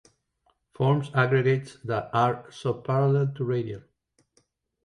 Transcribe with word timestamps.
Forms 0.73 1.11
aggregates 1.13 1.77
that 1.83 2.09
are 2.11 2.49
subparallel 2.49 3.35
to 3.35 3.43
radial. 3.43 3.83